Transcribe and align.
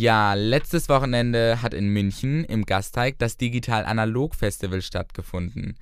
Ja, 0.00 0.34
letztes 0.34 0.88
Wochenende 0.88 1.60
hat 1.60 1.74
in 1.74 1.88
München 1.88 2.44
im 2.44 2.66
Gasteig 2.66 3.18
das 3.18 3.36
Digital 3.36 3.84
Analog 3.84 4.36
Festival 4.36 4.80
stattgefunden. 4.80 5.76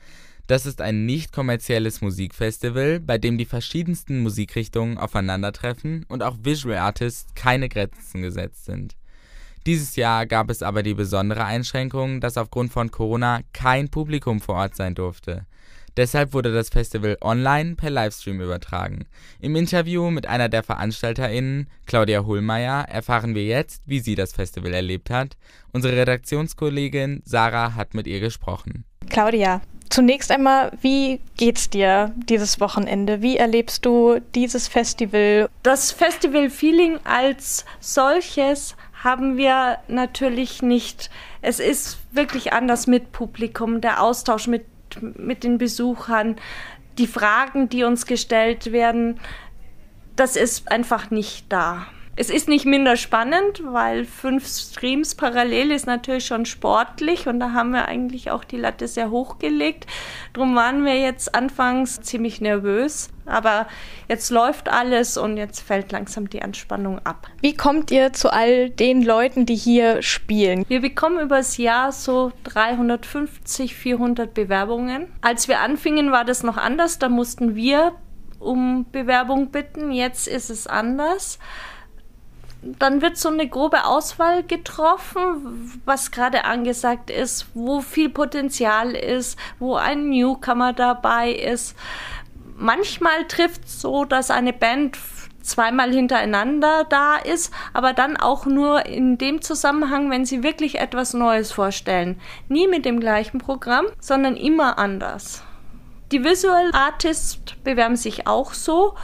Das 0.46 0.64
ist 0.64 0.80
ein 0.80 1.04
nicht 1.04 1.34
kommerzielles 1.34 2.00
Musikfestival, 2.00 2.98
bei 2.98 3.18
dem 3.18 3.36
die 3.36 3.44
verschiedensten 3.44 4.22
Musikrichtungen 4.22 4.96
aufeinandertreffen 4.96 6.06
und 6.08 6.22
auch 6.22 6.38
Visual 6.42 6.78
Artists 6.78 7.34
keine 7.34 7.68
Grenzen 7.68 8.22
gesetzt 8.22 8.64
sind. 8.64 8.96
Dieses 9.66 9.96
Jahr 9.96 10.24
gab 10.24 10.48
es 10.48 10.62
aber 10.62 10.82
die 10.82 10.94
besondere 10.94 11.44
Einschränkung, 11.44 12.22
dass 12.22 12.38
aufgrund 12.38 12.72
von 12.72 12.90
Corona 12.90 13.40
kein 13.52 13.90
Publikum 13.90 14.40
vor 14.40 14.54
Ort 14.54 14.76
sein 14.76 14.94
durfte. 14.94 15.44
Deshalb 15.96 16.34
wurde 16.34 16.52
das 16.52 16.68
Festival 16.68 17.16
online 17.22 17.74
per 17.74 17.90
Livestream 17.90 18.40
übertragen. 18.40 19.06
Im 19.40 19.56
Interview 19.56 20.10
mit 20.10 20.26
einer 20.26 20.48
der 20.48 20.62
VeranstalterInnen, 20.62 21.68
Claudia 21.86 22.24
Hohlmeier, 22.24 22.86
erfahren 22.88 23.34
wir 23.34 23.44
jetzt, 23.44 23.82
wie 23.86 24.00
sie 24.00 24.14
das 24.14 24.32
Festival 24.32 24.74
erlebt 24.74 25.08
hat. 25.08 25.36
Unsere 25.72 25.96
Redaktionskollegin 25.96 27.22
Sarah 27.24 27.74
hat 27.74 27.94
mit 27.94 28.06
ihr 28.06 28.20
gesprochen. 28.20 28.84
Claudia, 29.08 29.62
zunächst 29.88 30.30
einmal, 30.30 30.72
wie 30.82 31.20
geht's 31.36 31.70
dir 31.70 32.12
dieses 32.28 32.60
Wochenende? 32.60 33.22
Wie 33.22 33.38
erlebst 33.38 33.86
du 33.86 34.18
dieses 34.34 34.68
Festival? 34.68 35.48
Das 35.62 35.92
Festival-Feeling 35.92 36.98
als 37.04 37.64
solches 37.80 38.76
haben 39.02 39.36
wir 39.36 39.78
natürlich 39.88 40.62
nicht. 40.62 41.10
Es 41.40 41.60
ist 41.60 41.98
wirklich 42.12 42.52
anders 42.52 42.86
mit 42.86 43.12
Publikum, 43.12 43.80
der 43.80 44.02
Austausch 44.02 44.46
mit 44.46 44.64
mit 45.00 45.44
den 45.44 45.58
Besuchern, 45.58 46.36
die 46.98 47.06
Fragen, 47.06 47.68
die 47.68 47.84
uns 47.84 48.06
gestellt 48.06 48.72
werden, 48.72 49.20
das 50.16 50.36
ist 50.36 50.70
einfach 50.70 51.10
nicht 51.10 51.46
da. 51.50 51.86
Es 52.18 52.30
ist 52.30 52.48
nicht 52.48 52.64
minder 52.64 52.96
spannend, 52.96 53.62
weil 53.62 54.06
fünf 54.06 54.46
Streams 54.48 55.14
parallel 55.14 55.70
ist 55.70 55.86
natürlich 55.86 56.24
schon 56.24 56.46
sportlich 56.46 57.28
und 57.28 57.40
da 57.40 57.52
haben 57.52 57.72
wir 57.72 57.86
eigentlich 57.86 58.30
auch 58.30 58.42
die 58.42 58.56
Latte 58.56 58.88
sehr 58.88 59.10
hoch 59.10 59.38
gelegt. 59.38 59.86
Drum 60.32 60.56
waren 60.56 60.86
wir 60.86 60.98
jetzt 60.98 61.34
anfangs 61.34 62.00
ziemlich 62.00 62.40
nervös, 62.40 63.10
aber 63.26 63.66
jetzt 64.08 64.30
läuft 64.30 64.68
alles 64.68 65.16
und 65.16 65.36
jetzt 65.36 65.60
fällt 65.60 65.92
langsam 65.92 66.30
die 66.30 66.42
Anspannung 66.42 66.98
ab. 67.04 67.28
Wie 67.40 67.56
kommt 67.56 67.90
ihr 67.90 68.12
zu 68.12 68.32
all 68.32 68.70
den 68.70 69.02
Leuten, 69.02 69.46
die 69.46 69.56
hier 69.56 70.02
spielen? 70.02 70.64
Wir 70.68 70.80
bekommen 70.80 71.20
übers 71.20 71.56
Jahr 71.56 71.92
so 71.92 72.32
350, 72.44 73.74
400 73.74 74.32
Bewerbungen. 74.32 75.08
Als 75.20 75.48
wir 75.48 75.60
anfingen, 75.60 76.12
war 76.12 76.24
das 76.24 76.42
noch 76.42 76.56
anders. 76.56 76.98
Da 76.98 77.08
mussten 77.08 77.54
wir 77.54 77.92
um 78.38 78.86
Bewerbung 78.92 79.50
bitten. 79.50 79.92
Jetzt 79.92 80.28
ist 80.28 80.50
es 80.50 80.66
anders 80.66 81.38
dann 82.78 83.02
wird 83.02 83.16
so 83.16 83.28
eine 83.28 83.48
grobe 83.48 83.84
Auswahl 83.84 84.42
getroffen, 84.42 85.80
was 85.84 86.10
gerade 86.10 86.44
angesagt 86.44 87.10
ist, 87.10 87.46
wo 87.54 87.80
viel 87.80 88.08
Potenzial 88.08 88.94
ist, 88.94 89.38
wo 89.58 89.76
ein 89.76 90.08
Newcomer 90.10 90.72
dabei 90.72 91.32
ist. 91.32 91.76
Manchmal 92.56 93.26
trifft 93.28 93.64
es 93.64 93.80
so, 93.80 94.04
dass 94.04 94.30
eine 94.30 94.52
Band 94.52 94.98
zweimal 95.42 95.92
hintereinander 95.92 96.84
da 96.88 97.16
ist, 97.16 97.52
aber 97.72 97.92
dann 97.92 98.16
auch 98.16 98.46
nur 98.46 98.86
in 98.86 99.18
dem 99.18 99.42
Zusammenhang, 99.42 100.10
wenn 100.10 100.24
sie 100.24 100.42
wirklich 100.42 100.78
etwas 100.78 101.14
Neues 101.14 101.52
vorstellen. 101.52 102.20
Nie 102.48 102.66
mit 102.66 102.84
dem 102.84 102.98
gleichen 102.98 103.38
Programm, 103.38 103.86
sondern 104.00 104.36
immer 104.36 104.78
anders. 104.78 105.44
Die 106.12 106.24
Visual 106.24 106.70
Artists 106.72 107.38
bewerben 107.62 107.96
sich 107.96 108.26
auch 108.26 108.54
so 108.54 108.94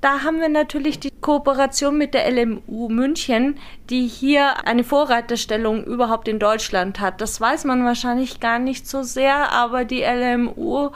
da 0.00 0.22
haben 0.22 0.40
wir 0.40 0.48
natürlich 0.48 1.00
die 1.00 1.10
Kooperation 1.10 1.98
mit 1.98 2.14
der 2.14 2.30
LMU 2.30 2.88
München, 2.88 3.58
die 3.90 4.06
hier 4.06 4.64
eine 4.66 4.84
Vorreiterstellung 4.84 5.82
überhaupt 5.84 6.28
in 6.28 6.38
Deutschland 6.38 7.00
hat. 7.00 7.20
Das 7.20 7.40
weiß 7.40 7.64
man 7.64 7.84
wahrscheinlich 7.84 8.38
gar 8.38 8.60
nicht 8.60 8.86
so 8.86 9.02
sehr, 9.02 9.50
aber 9.50 9.84
die 9.84 10.02
LMU 10.02 10.90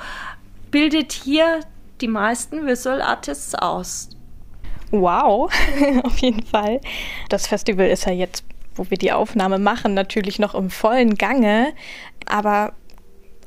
bildet 0.70 1.12
hier 1.12 1.60
die 2.02 2.08
meisten 2.08 2.66
Visual 2.66 3.00
Artists 3.00 3.54
aus. 3.54 4.10
Wow, 4.90 5.50
auf 6.02 6.18
jeden 6.18 6.44
Fall. 6.44 6.80
Das 7.30 7.46
Festival 7.46 7.86
ist 7.86 8.04
ja 8.04 8.12
jetzt, 8.12 8.44
wo 8.74 8.90
wir 8.90 8.98
die 8.98 9.12
Aufnahme 9.12 9.58
machen, 9.58 9.94
natürlich 9.94 10.38
noch 10.38 10.54
im 10.54 10.68
vollen 10.68 11.14
Gange. 11.14 11.72
Aber 12.26 12.74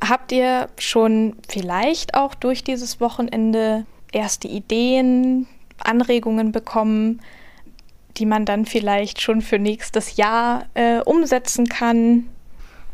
habt 0.01 0.31
ihr 0.31 0.69
schon 0.79 1.35
vielleicht 1.47 2.15
auch 2.15 2.33
durch 2.33 2.63
dieses 2.63 2.99
Wochenende 2.99 3.85
erste 4.11 4.47
Ideen, 4.47 5.47
Anregungen 5.83 6.51
bekommen, 6.51 7.21
die 8.17 8.25
man 8.25 8.45
dann 8.45 8.65
vielleicht 8.65 9.21
schon 9.21 9.41
für 9.41 9.59
nächstes 9.59 10.15
Jahr 10.15 10.65
äh, 10.73 10.99
umsetzen 11.01 11.67
kann? 11.67 12.27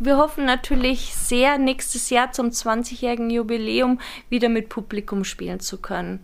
Wir 0.04 0.18
hoffen 0.18 0.46
natürlich 0.46 1.14
sehr, 1.14 1.60
nächstes 1.60 2.10
Jahr 2.10 2.32
zum 2.32 2.48
20-jährigen 2.48 3.30
Jubiläum 3.30 4.00
wieder 4.30 4.50
mit 4.50 4.68
Publikum 4.68 5.24
spielen 5.24 5.60
zu 5.60 5.78
können. 5.78 6.22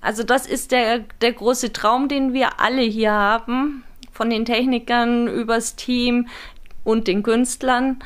Also 0.00 0.24
das 0.24 0.48
ist 0.48 0.72
der, 0.72 1.04
der 1.20 1.32
große 1.32 1.72
Traum, 1.72 2.08
den 2.08 2.32
wir 2.32 2.58
alle 2.58 2.82
hier 2.82 3.12
haben, 3.12 3.84
von 4.10 4.30
den 4.30 4.44
Technikern 4.44 5.28
übers 5.28 5.76
Team 5.76 6.26
und 6.82 7.06
den 7.06 7.22
Künstlern 7.22 8.00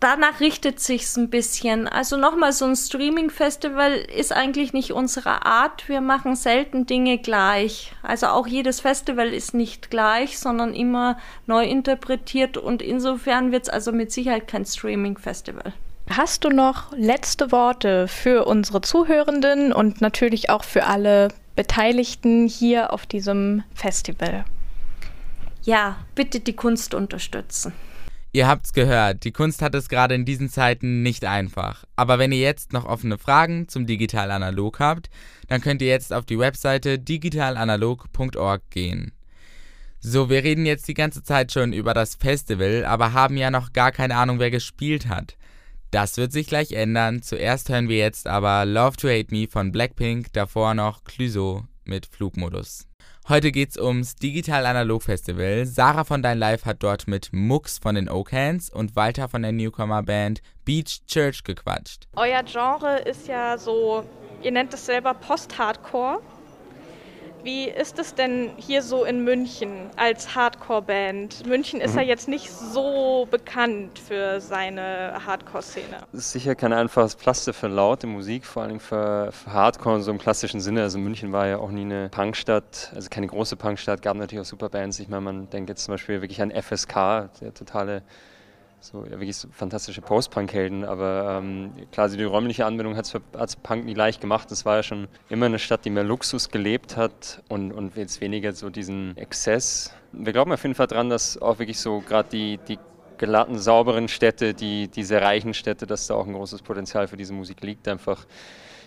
danach 0.00 0.40
richtet 0.40 0.80
sich's 0.80 1.16
ein 1.16 1.30
bisschen. 1.30 1.88
Also 1.88 2.16
nochmal, 2.16 2.52
so 2.52 2.64
ein 2.64 2.76
Streaming-Festival 2.76 3.92
ist 3.92 4.32
eigentlich 4.32 4.72
nicht 4.72 4.92
unsere 4.92 5.44
Art. 5.44 5.88
Wir 5.88 6.00
machen 6.00 6.36
selten 6.36 6.86
Dinge 6.86 7.18
gleich. 7.18 7.92
Also 8.02 8.28
auch 8.28 8.46
jedes 8.46 8.80
Festival 8.80 9.28
ist 9.28 9.54
nicht 9.54 9.90
gleich, 9.90 10.38
sondern 10.38 10.74
immer 10.74 11.18
neu 11.46 11.64
interpretiert 11.64 12.56
und 12.56 12.82
insofern 12.82 13.52
wird's 13.52 13.68
also 13.68 13.92
mit 13.92 14.12
Sicherheit 14.12 14.48
kein 14.48 14.64
Streaming-Festival. 14.64 15.72
Hast 16.10 16.44
du 16.44 16.48
noch 16.48 16.92
letzte 16.92 17.52
Worte 17.52 18.08
für 18.08 18.46
unsere 18.46 18.80
Zuhörenden 18.80 19.72
und 19.72 20.00
natürlich 20.00 20.48
auch 20.48 20.64
für 20.64 20.84
alle 20.84 21.28
Beteiligten 21.54 22.48
hier 22.48 22.92
auf 22.94 23.04
diesem 23.04 23.62
Festival? 23.74 24.44
Ja, 25.64 25.96
bitte 26.14 26.40
die 26.40 26.54
Kunst 26.54 26.94
unterstützen. 26.94 27.74
Ihr 28.32 28.46
habt's 28.46 28.74
gehört, 28.74 29.24
die 29.24 29.32
Kunst 29.32 29.62
hat 29.62 29.74
es 29.74 29.88
gerade 29.88 30.14
in 30.14 30.26
diesen 30.26 30.50
Zeiten 30.50 31.02
nicht 31.02 31.24
einfach. 31.24 31.84
Aber 31.96 32.18
wenn 32.18 32.30
ihr 32.30 32.40
jetzt 32.40 32.72
noch 32.72 32.84
offene 32.84 33.16
Fragen 33.16 33.68
zum 33.68 33.86
Digital 33.86 34.30
Analog 34.30 34.80
habt, 34.80 35.08
dann 35.48 35.62
könnt 35.62 35.80
ihr 35.80 35.88
jetzt 35.88 36.12
auf 36.12 36.26
die 36.26 36.38
Webseite 36.38 36.98
digitalanalog.org 36.98 38.62
gehen. 38.70 39.12
So, 40.00 40.30
wir 40.30 40.44
reden 40.44 40.66
jetzt 40.66 40.86
die 40.88 40.94
ganze 40.94 41.22
Zeit 41.22 41.52
schon 41.52 41.72
über 41.72 41.94
das 41.94 42.14
Festival, 42.16 42.84
aber 42.84 43.14
haben 43.14 43.36
ja 43.36 43.50
noch 43.50 43.72
gar 43.72 43.92
keine 43.92 44.16
Ahnung, 44.16 44.38
wer 44.38 44.50
gespielt 44.50 45.08
hat. 45.08 45.36
Das 45.90 46.18
wird 46.18 46.32
sich 46.32 46.46
gleich 46.46 46.72
ändern. 46.72 47.22
Zuerst 47.22 47.70
hören 47.70 47.88
wir 47.88 47.96
jetzt 47.96 48.26
aber 48.26 48.66
Love 48.66 48.96
to 48.98 49.08
Hate 49.08 49.34
Me 49.34 49.48
von 49.50 49.72
Blackpink, 49.72 50.32
davor 50.34 50.74
noch 50.74 51.02
Clouseau 51.04 51.64
mit 51.84 52.04
Flugmodus. 52.06 52.87
Heute 53.28 53.52
geht's 53.52 53.76
ums 53.76 54.16
Digital 54.16 54.64
Analog 54.64 55.02
Festival. 55.02 55.66
Sarah 55.66 56.04
von 56.04 56.22
Dein 56.22 56.38
Live 56.38 56.64
hat 56.64 56.82
dort 56.82 57.06
mit 57.06 57.28
Mux 57.30 57.76
von 57.76 57.94
den 57.94 58.08
Oak 58.08 58.32
Hands 58.32 58.70
und 58.70 58.96
Walter 58.96 59.28
von 59.28 59.42
der 59.42 59.52
Newcomer 59.52 60.02
Band 60.02 60.40
Beach 60.64 61.02
Church 61.06 61.44
gequatscht. 61.44 62.08
Euer 62.16 62.42
Genre 62.42 63.00
ist 63.00 63.28
ja 63.28 63.58
so, 63.58 64.02
ihr 64.42 64.50
nennt 64.50 64.72
es 64.72 64.86
selber 64.86 65.12
Post-Hardcore. 65.12 66.22
Wie 67.44 67.68
ist 67.68 67.98
es 67.98 68.14
denn 68.14 68.50
hier 68.56 68.82
so 68.82 69.04
in 69.04 69.22
München 69.22 69.90
als 69.96 70.34
Hardcore-Band? 70.34 71.46
München 71.46 71.80
ist 71.80 71.92
mhm. 71.92 72.00
ja 72.00 72.04
jetzt 72.06 72.28
nicht 72.28 72.50
so 72.50 73.28
bekannt 73.30 73.98
für 73.98 74.40
seine 74.40 75.14
Hardcore-Szene. 75.24 75.98
Es 76.12 76.18
ist 76.18 76.32
sicher 76.32 76.54
kein 76.54 76.72
einfaches 76.72 77.14
Pflaster 77.14 77.52
für 77.52 77.68
laute 77.68 78.06
Musik, 78.06 78.44
vor 78.44 78.64
allem 78.64 78.80
für, 78.80 79.30
für, 79.32 79.52
Hardcore 79.52 79.96
in 79.96 80.02
so 80.02 80.10
im 80.10 80.18
klassischen 80.18 80.60
Sinne. 80.60 80.82
Also 80.82 80.98
München 80.98 81.32
war 81.32 81.46
ja 81.46 81.58
auch 81.58 81.70
nie 81.70 81.82
eine 81.82 82.08
Punkstadt, 82.08 82.92
also 82.94 83.08
keine 83.08 83.28
große 83.28 83.56
Punkstadt, 83.56 84.02
gab 84.02 84.16
natürlich 84.16 84.42
auch 84.42 84.48
super 84.48 84.68
Bands. 84.68 84.98
Ich 84.98 85.08
meine, 85.08 85.22
man 85.22 85.50
denkt 85.50 85.70
jetzt 85.70 85.84
zum 85.84 85.94
Beispiel 85.94 86.20
wirklich 86.20 86.42
an 86.42 86.50
FSK, 86.50 87.30
der 87.40 87.54
totale 87.54 88.02
so 88.80 89.04
ja, 89.04 89.12
wirklich 89.12 89.36
so 89.36 89.48
fantastische 89.50 90.00
Post-Punk-Helden, 90.00 90.84
aber 90.84 91.40
ähm, 91.42 91.72
klar, 91.92 92.08
die 92.08 92.22
räumliche 92.22 92.64
Anbindung 92.64 92.96
hat 92.96 93.12
es 93.34 93.56
Punk 93.56 93.84
nie 93.84 93.94
leicht 93.94 94.20
gemacht. 94.20 94.50
Das 94.50 94.64
war 94.64 94.76
ja 94.76 94.82
schon 94.82 95.08
immer 95.28 95.46
eine 95.46 95.58
Stadt, 95.58 95.84
die 95.84 95.90
mehr 95.90 96.04
Luxus 96.04 96.50
gelebt 96.50 96.96
hat 96.96 97.42
und, 97.48 97.72
und 97.72 97.96
jetzt 97.96 98.20
weniger 98.20 98.52
so 98.52 98.70
diesen 98.70 99.16
Exzess. 99.16 99.92
Wir 100.12 100.32
glauben 100.32 100.52
auf 100.52 100.62
jeden 100.62 100.74
Fall 100.74 100.86
dran, 100.86 101.10
dass 101.10 101.40
auch 101.40 101.58
wirklich 101.58 101.80
so 101.80 102.00
gerade 102.00 102.28
die, 102.30 102.58
die 102.68 102.78
glatten, 103.18 103.58
sauberen 103.58 104.08
Städte, 104.08 104.54
die, 104.54 104.88
diese 104.88 105.20
reichen 105.20 105.54
Städte, 105.54 105.86
dass 105.86 106.06
da 106.06 106.14
auch 106.14 106.26
ein 106.26 106.32
großes 106.32 106.62
Potenzial 106.62 107.08
für 107.08 107.16
diese 107.16 107.32
Musik 107.32 107.62
liegt. 107.62 107.88
Einfach 107.88 108.26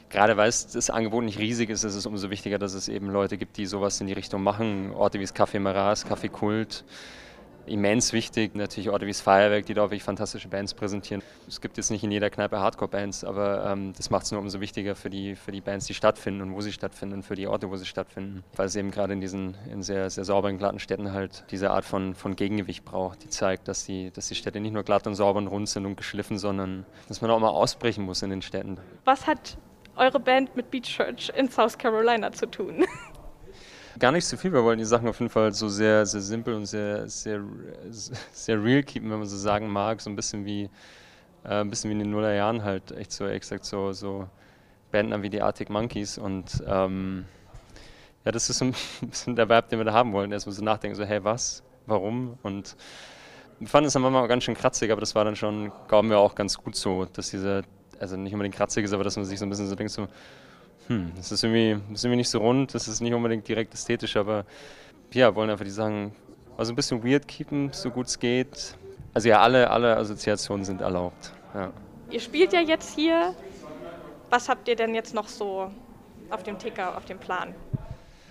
gerade 0.09 0.37
weil 0.37 0.47
das 0.47 0.89
Angebot 0.89 1.23
nicht 1.23 1.39
riesig 1.39 1.69
ist, 1.69 1.83
ist 1.83 1.95
es 1.95 2.05
umso 2.05 2.29
wichtiger, 2.29 2.57
dass 2.57 2.73
es 2.73 2.87
eben 2.87 3.09
Leute 3.09 3.37
gibt, 3.37 3.57
die 3.57 3.65
sowas 3.65 3.99
in 4.01 4.07
die 4.07 4.13
Richtung 4.13 4.43
machen. 4.43 4.91
Orte 4.93 5.19
wie 5.19 5.23
das 5.23 5.35
Café 5.35 5.59
Maras, 5.59 6.05
Café 6.05 6.29
Kult, 6.29 6.83
immens 7.65 8.13
wichtig. 8.13 8.55
Natürlich 8.55 8.89
Orte 8.89 9.05
wie 9.05 9.11
das 9.11 9.21
Feuerwerk, 9.21 9.65
die 9.65 9.73
da 9.73 9.81
wirklich 9.81 10.03
fantastische 10.03 10.47
Bands 10.47 10.73
präsentieren. 10.73 11.23
Es 11.47 11.61
gibt 11.61 11.77
jetzt 11.77 11.91
nicht 11.91 12.03
in 12.03 12.11
jeder 12.11 12.29
Kneipe 12.29 12.59
Hardcore-Bands, 12.59 13.23
aber 13.23 13.65
ähm, 13.65 13.93
das 13.95 14.09
macht 14.09 14.25
es 14.25 14.31
nur 14.31 14.41
umso 14.41 14.59
wichtiger 14.59 14.95
für 14.95 15.09
die, 15.09 15.35
für 15.35 15.51
die 15.51 15.61
Bands, 15.61 15.85
die 15.85 15.93
stattfinden 15.93 16.41
und 16.41 16.53
wo 16.53 16.61
sie 16.61 16.71
stattfinden, 16.71 17.23
für 17.23 17.35
die 17.35 17.47
Orte, 17.47 17.69
wo 17.69 17.77
sie 17.77 17.85
stattfinden. 17.85 18.43
Weil 18.55 18.67
es 18.67 18.75
eben 18.75 18.91
gerade 18.91 19.13
in 19.13 19.21
diesen 19.21 19.55
in 19.71 19.83
sehr, 19.83 20.09
sehr 20.09 20.25
sauberen, 20.25 20.57
glatten 20.57 20.79
Städten 20.79 21.13
halt 21.13 21.43
diese 21.51 21.71
Art 21.71 21.85
von, 21.85 22.15
von 22.15 22.35
Gegengewicht 22.35 22.85
braucht, 22.85 23.23
die 23.23 23.29
zeigt, 23.29 23.67
dass 23.67 23.85
die, 23.85 24.11
dass 24.11 24.27
die 24.27 24.35
Städte 24.35 24.59
nicht 24.59 24.73
nur 24.73 24.83
glatt 24.83 25.07
und 25.07 25.15
sauber 25.15 25.39
und 25.39 25.47
rund 25.47 25.69
sind 25.69 25.85
und 25.85 25.95
geschliffen, 25.95 26.37
sondern 26.37 26.85
dass 27.07 27.21
man 27.21 27.31
auch 27.31 27.39
mal 27.39 27.49
ausbrechen 27.49 28.05
muss 28.05 28.21
in 28.21 28.29
den 28.29 28.41
Städten. 28.41 28.77
Was 29.05 29.27
hat 29.27 29.57
eure 29.95 30.19
Band 30.19 30.55
mit 30.55 30.71
Beach 30.71 30.83
Church 30.83 31.31
in 31.35 31.49
South 31.49 31.77
Carolina 31.77 32.31
zu 32.31 32.45
tun? 32.45 32.85
Gar 33.99 34.11
nicht 34.13 34.25
so 34.25 34.37
viel. 34.37 34.53
Wir 34.53 34.63
wollen 34.63 34.79
die 34.79 34.85
Sachen 34.85 35.07
auf 35.07 35.19
jeden 35.19 35.29
Fall 35.29 35.53
so 35.53 35.67
sehr, 35.67 36.05
sehr 36.05 36.21
simpel 36.21 36.53
und 36.53 36.65
sehr, 36.65 37.07
sehr, 37.09 37.41
sehr 38.31 38.63
real 38.63 38.83
keepen, 38.83 39.11
wenn 39.11 39.19
man 39.19 39.27
so 39.27 39.37
sagen 39.37 39.69
mag. 39.69 39.99
So 40.01 40.09
ein 40.09 40.15
bisschen 40.15 40.45
wie, 40.45 40.69
äh, 41.43 41.61
ein 41.61 41.69
bisschen 41.69 41.89
wie 41.89 41.93
in 41.93 41.99
den 41.99 42.11
Nullerjahren 42.11 42.63
halt. 42.63 42.91
Echt 42.91 43.11
so, 43.11 43.27
exakt 43.27 43.65
so, 43.65 43.91
so 43.91 44.27
Bandnamen 44.91 45.23
wie 45.23 45.29
die 45.29 45.41
Arctic 45.41 45.69
Monkeys. 45.69 46.17
Und 46.17 46.63
ähm, 46.67 47.25
ja, 48.23 48.31
das 48.31 48.49
ist 48.49 48.59
so 48.59 48.65
ein 48.65 48.75
bisschen 49.01 49.35
der 49.35 49.49
Vibe, 49.49 49.67
den 49.69 49.79
wir 49.79 49.85
da 49.85 49.93
haben 49.93 50.13
wollen. 50.13 50.31
Erstmal 50.31 50.55
so 50.55 50.63
nachdenken, 50.63 50.95
so, 50.95 51.03
hey, 51.03 51.23
was? 51.23 51.63
Warum? 51.85 52.37
Und 52.43 52.77
wir 53.59 53.67
fanden 53.67 53.87
es 53.87 53.93
dann 53.93 54.01
manchmal 54.01 54.27
ganz 54.27 54.43
schön 54.43 54.55
kratzig, 54.55 54.91
aber 54.91 55.01
das 55.01 55.15
war 55.15 55.25
dann 55.25 55.35
schon, 55.35 55.71
glauben 55.87 56.09
wir, 56.09 56.19
auch 56.19 56.33
ganz 56.33 56.57
gut 56.57 56.75
so, 56.75 57.05
dass 57.05 57.29
dieser, 57.29 57.63
also 57.99 58.15
nicht 58.15 58.33
unbedingt 58.33 58.55
kratzig 58.55 58.85
ist, 58.85 58.93
aber 58.93 59.03
dass 59.03 59.17
man 59.17 59.25
sich 59.25 59.37
so 59.37 59.45
ein 59.45 59.49
bisschen 59.49 59.67
so 59.67 59.75
denkt, 59.75 59.91
so, 59.91 60.07
hm, 60.87 61.11
das 61.15 61.31
ist, 61.31 61.43
irgendwie, 61.43 61.81
das 61.89 61.99
ist 61.99 62.05
irgendwie 62.05 62.17
nicht 62.17 62.29
so 62.29 62.39
rund, 62.39 62.73
das 62.73 62.87
ist 62.87 63.01
nicht 63.01 63.13
unbedingt 63.13 63.47
direkt 63.47 63.73
ästhetisch, 63.73 64.17
aber 64.17 64.45
ja, 65.13 65.33
wollen 65.35 65.49
einfach 65.49 65.65
die 65.65 65.71
Sachen 65.71 66.13
also 66.57 66.73
ein 66.73 66.75
bisschen 66.75 67.03
weird 67.03 67.27
keepen, 67.27 67.71
so 67.73 67.89
gut 67.89 68.07
es 68.07 68.19
geht. 68.19 68.75
Also 69.13 69.29
ja, 69.29 69.41
alle, 69.41 69.69
alle 69.69 69.97
Assoziationen 69.97 70.63
sind 70.65 70.81
erlaubt. 70.81 71.33
Ja. 71.53 71.71
Ihr 72.09 72.19
spielt 72.19 72.53
ja 72.53 72.61
jetzt 72.61 72.95
hier. 72.95 73.33
Was 74.29 74.47
habt 74.47 74.67
ihr 74.67 74.75
denn 74.75 74.95
jetzt 74.95 75.13
noch 75.13 75.27
so 75.27 75.71
auf 76.29 76.43
dem 76.43 76.57
Ticker, 76.57 76.95
auf 76.95 77.05
dem 77.05 77.17
Plan? 77.17 77.53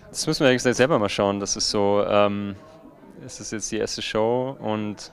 Das 0.08 0.26
müssen 0.26 0.44
wir 0.44 0.52
gesagt 0.52 0.76
selber 0.76 0.98
mal 0.98 1.08
schauen. 1.08 1.40
Das 1.40 1.56
ist 1.56 1.70
so, 1.70 2.04
ähm, 2.06 2.56
es 3.24 3.40
ist 3.40 3.52
jetzt 3.52 3.70
die 3.70 3.78
erste 3.78 4.00
Show 4.00 4.56
und 4.58 5.12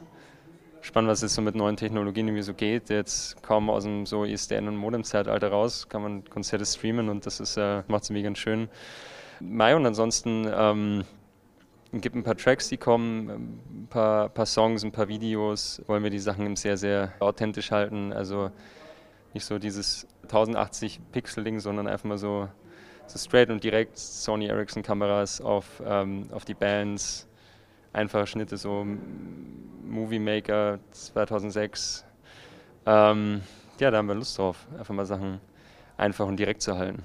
spannend, 0.88 1.10
was 1.10 1.22
jetzt 1.22 1.36
so 1.36 1.42
mit 1.42 1.56
neuen 1.56 1.78
Technologien 1.78 2.28
irgendwie 2.28 2.44
so 2.44 2.54
geht. 2.54 2.89
Jetzt 2.89 3.42
kaum 3.44 3.69
aus 3.69 3.84
dem 3.84 4.06
so 4.06 4.24
ISDN- 4.24 4.68
und 4.68 4.78
Modem-Zeitalter 4.78 5.50
raus, 5.50 5.88
kann 5.89 6.01
man 6.01 6.25
Konzerte 6.25 6.66
streamen 6.66 7.10
und 7.10 7.25
das 7.25 7.57
äh, 7.57 7.84
macht 7.88 8.04
es 8.04 8.10
irgendwie 8.10 8.24
ganz 8.24 8.39
schön. 8.39 8.69
Mai 9.39 9.75
und 9.75 9.86
ansonsten 9.86 10.50
ähm, 10.51 11.04
gibt 11.94 12.16
ein 12.16 12.24
paar 12.24 12.38
Tracks, 12.38 12.69
die 12.69 12.78
kommen, 12.78 13.30
ein 13.30 13.88
paar, 13.89 14.30
paar, 14.30 14.45
Songs, 14.45 14.84
ein 14.84 14.92
paar 14.92 15.07
Videos. 15.07 15.81
Wollen 15.88 16.04
wir 16.04 16.10
die 16.10 16.19
Sachen 16.19 16.56
sehr, 16.56 16.78
sehr 16.78 17.13
authentisch 17.19 17.72
halten. 17.72 18.13
Also 18.13 18.51
nicht 19.34 19.45
so 19.45 19.60
dieses 19.60 20.07
1080 20.24 21.00
Pixel-Ding, 21.12 21.60
sondern 21.60 21.88
einfach 21.88 22.06
mal 22.06 22.18
so, 22.18 22.48
so 23.06 23.19
straight 23.19 23.50
und 23.50 23.63
direkt 23.63 23.98
Sony 23.98 24.48
Ericsson 24.48 24.84
Kameras 24.84 25.42
auf, 25.42 25.81
ähm, 25.86 26.28
auf 26.31 26.45
die 26.45 26.56
Bands. 26.56 27.28
Einfache 27.98 28.28
Schnitte, 28.28 28.58
so 28.58 28.86
Movie 29.84 30.20
Maker 30.20 30.78
2006. 30.92 32.06
Ähm, 32.86 33.42
ja, 33.80 33.90
da 33.90 33.98
haben 33.98 34.08
wir 34.08 34.14
Lust 34.14 34.38
drauf, 34.38 34.68
einfach 34.78 34.94
mal 34.94 35.08
Sachen 35.08 35.42
einfach 35.98 36.28
und 36.28 36.38
direkt 36.38 36.62
zu 36.62 36.78
halten. 36.78 37.02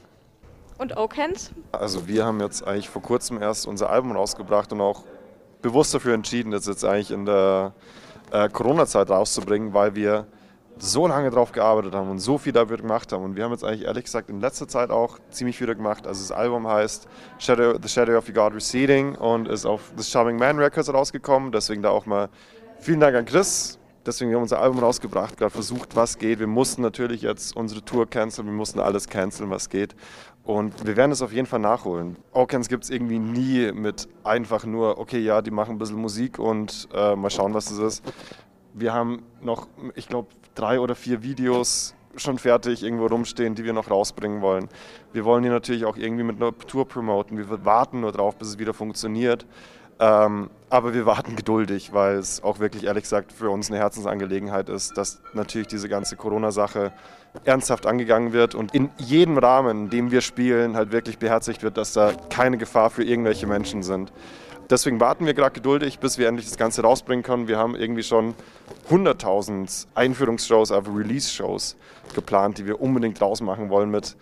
Und 0.77 0.95
Okens? 0.99 1.51
Also 1.73 2.07
wir 2.09 2.27
haben 2.27 2.41
jetzt 2.41 2.67
eigentlich 2.67 2.91
vor 2.91 3.01
kurzem 3.01 3.41
erst 3.41 3.67
unser 3.67 3.89
Album 3.89 4.13
rausgebracht 4.13 4.71
und 4.75 4.83
auch 4.83 5.05
bewusst 5.63 5.95
dafür 5.95 6.13
entschieden, 6.13 6.51
das 6.51 6.67
jetzt 6.67 6.85
eigentlich 6.85 7.11
in 7.11 7.25
der 7.25 7.73
äh, 8.31 8.51
Corona-Zeit 8.51 9.09
rauszubringen, 9.09 9.73
weil 9.73 9.95
wir 9.95 10.27
so 10.79 11.07
lange 11.07 11.31
drauf 11.31 11.53
gearbeitet 11.53 11.95
haben 11.95 12.11
und 12.11 12.19
so 12.19 12.39
viel 12.39 12.53
dafür 12.53 12.79
gemacht 12.79 13.13
haben. 13.13 13.25
Und 13.25 13.37
wir 13.37 13.45
haben 13.45 13.53
jetzt 13.53 13.65
eigentlich 13.65 13.85
ehrlich 13.85 14.05
gesagt 14.05 14.31
in 14.31 14.41
letzter 14.41 14.67
Zeit 14.67 14.91
auch 14.91 15.19
ziemlich 15.31 15.59
viel 15.59 15.73
gemacht. 15.75 16.07
Also 16.07 16.21
das 16.21 16.33
Album 16.33 16.67
heißt 16.67 17.07
Shadow, 17.39 17.75
The 17.81 17.89
Shadow 17.89 18.17
of 18.17 18.27
the 18.27 18.33
God 18.33 18.55
Receding 18.55 19.15
und 19.15 19.49
ist 19.49 19.65
auf 19.65 19.93
The 19.97 20.05
Charming 20.05 20.39
Man 20.39 20.59
Records 20.59 20.93
rausgekommen. 20.93 21.53
Deswegen 21.53 21.83
da 21.83 21.91
auch 21.91 22.07
mal 22.07 22.29
vielen 22.81 23.01
Dank 23.01 23.17
an 23.17 23.25
Chris. 23.25 23.79
Deswegen 24.05 24.31
haben 24.31 24.39
wir 24.39 24.43
unser 24.43 24.61
Album 24.61 24.81
rausgebracht, 24.81 25.37
gerade 25.37 25.53
versucht, 25.53 25.95
was 25.95 26.19
geht. 26.19 26.41
Wir 26.41 26.49
mussten 26.49 26.83
natürlich 26.83 27.23
jetzt 27.23 27.55
unsere 27.55 27.85
Tour 27.85 28.11
canceln, 28.11 28.49
wir 28.49 28.55
mussten 28.55 28.81
alles 28.81 29.09
canceln, 29.09 29.49
was 29.51 29.69
geht. 29.69 29.95
Und 30.43 30.85
wir 30.85 30.97
werden 30.97 31.13
es 31.13 31.23
auf 31.23 31.33
jeden 31.33 31.47
Fall 31.47 31.61
nachholen. 31.61 32.17
Orkans 32.33 32.69
gibt 32.69 32.83
es 32.83 32.91
irgendwie 32.91 33.21
nie 33.21 33.71
mit 33.71 34.09
einfach 34.25 34.65
nur, 34.65 34.99
okay, 34.99 35.21
ja, 35.21 35.41
die 35.41 35.53
machen 35.53 35.77
ein 35.77 35.79
bisschen 35.79 35.99
Musik 35.99 36.41
und 36.41 36.89
äh, 36.93 37.15
mal 37.15 37.31
schauen, 37.31 37.55
was 37.55 37.67
das 37.67 37.79
ist. 37.79 38.05
Wir 38.75 38.93
haben 38.93 39.23
noch, 39.41 39.69
ich 39.95 40.09
glaube, 40.09 40.29
drei 40.55 40.81
oder 40.81 40.95
vier 40.95 41.23
Videos 41.23 41.95
schon 42.17 42.39
fertig 42.39 42.83
irgendwo 42.83 43.07
rumstehen, 43.07 43.55
die 43.55 43.65
wir 43.65 43.73
noch 43.73 43.91
rausbringen 43.91 44.43
wollen. 44.43 44.69
Wir 45.13 45.25
wollen 45.25 45.43
die 45.43 45.49
natürlich 45.49 45.85
auch 45.85 45.97
irgendwie 45.97 46.25
mit 46.25 46.37
einer 46.37 46.57
Tour 46.57 46.87
promoten. 46.87 47.39
Wir 47.39 47.65
warten 47.65 48.01
nur 48.01 48.13
drauf, 48.13 48.37
bis 48.37 48.49
es 48.49 48.59
wieder 48.59 48.75
funktioniert. 48.75 49.47
Ähm, 49.99 50.51
aber 50.69 50.95
wir 50.95 51.07
warten 51.07 51.37
geduldig, 51.37 51.93
weil 51.93 52.17
es 52.17 52.43
auch 52.43 52.59
wirklich 52.59 52.85
ehrlich 52.85 53.05
gesagt 53.05 53.31
für 53.33 53.51
uns 53.51 53.71
eine 53.71 53.79
Herzensangelegenheit 53.79 54.69
ist, 54.69 54.97
dass 54.97 55.21
natürlich 55.33 55.69
diese 55.69 55.89
ganze 55.89 56.17
Corona-Sache 56.17 56.93
ernsthaft 57.45 57.87
angegangen 57.87 58.33
wird 58.33 58.55
und 58.55 58.75
in 58.75 58.91
jedem 58.99 59.39
Rahmen, 59.39 59.85
in 59.85 59.91
dem 59.91 60.11
wir 60.11 60.21
spielen, 60.21 60.77
halt 60.77 60.93
wirklich 60.93 61.19
beherzigt 61.19 61.63
wird, 61.63 61.77
dass 61.77 61.93
da 61.93 62.13
keine 62.31 62.59
Gefahr 62.59 62.91
für 62.91 63.05
irgendwelche 63.05 63.47
Menschen 63.47 63.83
sind. 63.83 64.13
Deswegen 64.73 65.01
warten 65.01 65.27
wir 65.27 65.35
gerade 65.35 65.53
geduldig, 65.53 65.99
bis 65.99 66.17
wir 66.17 66.29
endlich 66.29 66.49
das 66.49 66.57
Ganze 66.57 66.81
rausbringen 66.81 67.23
können. 67.23 67.47
Wir 67.47 67.59
haben 67.59 67.77
irgendwie 67.77 68.03
schon 68.03 68.35
100.000 68.91 69.87
Einführungsshows, 69.95 70.73
also 70.73 70.91
Release-Shows 70.91 71.77
geplant, 72.15 72.57
die 72.57 72.65
wir 72.65 72.81
unbedingt 72.81 73.21
rausmachen 73.21 73.69
wollen 73.69 73.91
mit, 73.91 74.17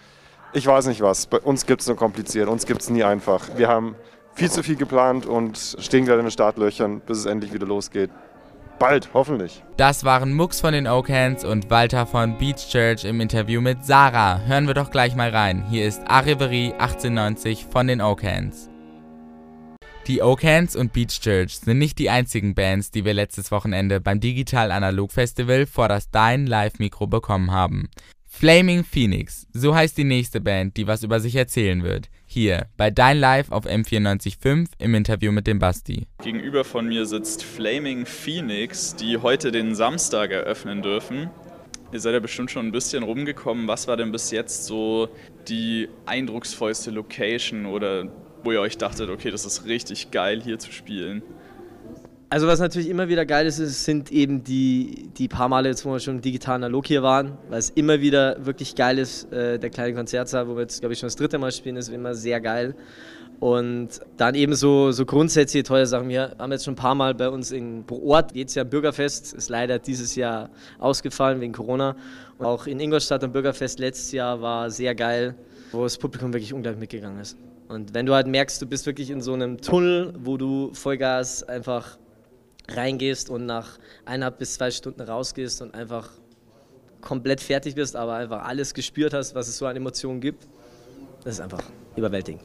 ich 0.52 0.66
weiß 0.66 0.86
nicht 0.86 1.02
was, 1.02 1.28
bei 1.28 1.38
uns 1.38 1.66
gibt 1.66 1.82
es 1.82 1.86
nur 1.86 1.96
kompliziert, 1.96 2.48
uns 2.48 2.66
gibt 2.66 2.82
es 2.82 2.90
nie 2.90 3.04
einfach. 3.04 3.46
Wir 3.56 3.68
haben 3.68 3.94
viel 4.34 4.50
zu 4.50 4.64
viel 4.64 4.74
geplant 4.74 5.24
und 5.24 5.76
stehen 5.78 6.04
gerade 6.04 6.18
in 6.18 6.26
den 6.26 6.32
Startlöchern, 6.32 6.98
bis 6.98 7.18
es 7.18 7.26
endlich 7.26 7.52
wieder 7.52 7.68
losgeht. 7.68 8.10
Bald, 8.80 9.10
hoffentlich. 9.14 9.62
Das 9.76 10.02
waren 10.02 10.34
Mux 10.34 10.60
von 10.60 10.72
den 10.72 10.88
Oakhans 10.88 11.44
und 11.44 11.70
Walter 11.70 12.06
von 12.06 12.38
Beach 12.38 12.68
Church 12.68 13.04
im 13.04 13.20
Interview 13.20 13.60
mit 13.60 13.84
Sarah. 13.84 14.40
Hören 14.46 14.66
wir 14.66 14.74
doch 14.74 14.90
gleich 14.90 15.14
mal 15.14 15.30
rein. 15.30 15.64
Hier 15.70 15.86
ist 15.86 16.02
Arriverie 16.08 16.72
1890 16.72 17.66
von 17.70 17.86
den 17.86 18.00
Oakhans. 18.00 18.69
Die 20.10 20.22
Oakhans 20.22 20.74
und 20.74 20.92
Beach 20.92 21.20
Church 21.20 21.60
sind 21.60 21.78
nicht 21.78 21.96
die 22.00 22.10
einzigen 22.10 22.56
Bands, 22.56 22.90
die 22.90 23.04
wir 23.04 23.14
letztes 23.14 23.52
Wochenende 23.52 24.00
beim 24.00 24.18
Digital 24.18 24.72
Analog 24.72 25.12
Festival 25.12 25.66
vor 25.66 25.86
das 25.86 26.10
Dein 26.10 26.48
Live-Mikro 26.48 27.06
bekommen 27.06 27.52
haben. 27.52 27.88
Flaming 28.26 28.82
Phoenix, 28.82 29.46
so 29.52 29.72
heißt 29.72 29.96
die 29.96 30.02
nächste 30.02 30.40
Band, 30.40 30.76
die 30.76 30.88
was 30.88 31.04
über 31.04 31.20
sich 31.20 31.36
erzählen 31.36 31.84
wird. 31.84 32.08
Hier 32.26 32.66
bei 32.76 32.90
Dein 32.90 33.20
Live 33.20 33.52
auf 33.52 33.66
M945 33.66 34.70
im 34.78 34.96
Interview 34.96 35.30
mit 35.30 35.46
dem 35.46 35.60
Basti. 35.60 36.08
Gegenüber 36.24 36.64
von 36.64 36.88
mir 36.88 37.06
sitzt 37.06 37.44
Flaming 37.44 38.04
Phoenix, 38.04 38.96
die 38.96 39.16
heute 39.16 39.52
den 39.52 39.76
Samstag 39.76 40.32
eröffnen 40.32 40.82
dürfen. 40.82 41.30
Ihr 41.92 42.00
seid 42.00 42.14
ja 42.14 42.20
bestimmt 42.20 42.50
schon 42.50 42.66
ein 42.66 42.72
bisschen 42.72 43.04
rumgekommen. 43.04 43.68
Was 43.68 43.86
war 43.86 43.96
denn 43.96 44.10
bis 44.10 44.32
jetzt 44.32 44.64
so 44.64 45.08
die 45.46 45.88
eindrucksvollste 46.06 46.90
Location 46.90 47.66
oder 47.66 48.08
wo 48.44 48.52
ihr 48.52 48.60
euch 48.60 48.78
dachtet, 48.78 49.10
okay, 49.10 49.30
das 49.30 49.44
ist 49.44 49.66
richtig 49.66 50.10
geil 50.10 50.40
hier 50.42 50.58
zu 50.58 50.72
spielen? 50.72 51.22
Also 52.32 52.46
was 52.46 52.60
natürlich 52.60 52.88
immer 52.88 53.08
wieder 53.08 53.26
geil 53.26 53.46
ist, 53.46 53.56
sind 53.56 54.12
eben 54.12 54.44
die, 54.44 55.10
die 55.18 55.26
paar 55.26 55.48
Male, 55.48 55.68
jetzt, 55.68 55.84
wo 55.84 55.90
wir 55.90 55.98
schon 55.98 56.20
digital 56.20 56.54
analog 56.54 56.86
hier 56.86 57.02
waren, 57.02 57.36
weil 57.48 57.58
es 57.58 57.70
immer 57.70 58.00
wieder 58.00 58.46
wirklich 58.46 58.76
geil 58.76 58.98
ist. 58.98 59.32
Äh, 59.32 59.58
der 59.58 59.68
kleine 59.68 59.94
Konzertsaal, 59.94 60.46
wo 60.46 60.54
wir 60.54 60.62
jetzt, 60.62 60.78
glaube 60.78 60.92
ich, 60.92 61.00
schon 61.00 61.08
das 61.08 61.16
dritte 61.16 61.38
Mal 61.38 61.50
spielen, 61.50 61.76
ist 61.76 61.88
immer 61.88 62.14
sehr 62.14 62.40
geil. 62.40 62.76
Und 63.40 64.00
dann 64.16 64.36
eben 64.36 64.54
so, 64.54 64.92
so 64.92 65.04
grundsätzliche 65.06 65.64
tolle 65.64 65.86
Sachen. 65.86 66.08
Wir 66.08 66.36
haben 66.38 66.52
jetzt 66.52 66.66
schon 66.66 66.74
ein 66.74 66.76
paar 66.76 66.94
Mal 66.94 67.14
bei 67.14 67.28
uns 67.28 67.50
in 67.50 67.84
Ort, 67.90 68.36
jetzt 68.36 68.54
ja 68.54 68.62
Bürgerfest, 68.62 69.32
ist 69.32 69.48
leider 69.48 69.80
dieses 69.80 70.14
Jahr 70.14 70.50
ausgefallen 70.78 71.40
wegen 71.40 71.52
Corona. 71.52 71.96
Und 72.38 72.46
auch 72.46 72.68
in 72.68 72.78
Ingolstadt 72.78 73.24
am 73.24 73.32
Bürgerfest 73.32 73.80
letztes 73.80 74.12
Jahr 74.12 74.40
war 74.40 74.70
sehr 74.70 74.94
geil, 74.94 75.34
wo 75.72 75.82
das 75.82 75.98
Publikum 75.98 76.32
wirklich 76.32 76.52
unglaublich 76.52 76.80
mitgegangen 76.80 77.18
ist. 77.18 77.36
Und 77.70 77.94
wenn 77.94 78.04
du 78.04 78.14
halt 78.14 78.26
merkst, 78.26 78.60
du 78.60 78.66
bist 78.66 78.84
wirklich 78.86 79.10
in 79.10 79.20
so 79.20 79.32
einem 79.32 79.60
Tunnel, 79.60 80.12
wo 80.18 80.36
du 80.36 80.74
Vollgas 80.74 81.44
einfach 81.44 81.98
reingehst 82.66 83.30
und 83.30 83.46
nach 83.46 83.78
eineinhalb 84.04 84.38
bis 84.38 84.54
zwei 84.54 84.72
Stunden 84.72 85.00
rausgehst 85.00 85.62
und 85.62 85.72
einfach 85.72 86.10
komplett 87.00 87.40
fertig 87.40 87.76
bist, 87.76 87.94
aber 87.94 88.14
einfach 88.14 88.44
alles 88.44 88.74
gespürt 88.74 89.14
hast, 89.14 89.36
was 89.36 89.46
es 89.46 89.56
so 89.56 89.66
an 89.66 89.76
Emotionen 89.76 90.20
gibt, 90.20 90.48
das 91.22 91.34
ist 91.34 91.40
einfach 91.40 91.62
überwältigend. 91.94 92.42